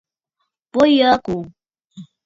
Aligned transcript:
Bo 0.71 0.81
yǝǝ 0.97 1.13
ɨkòò. 1.17 1.41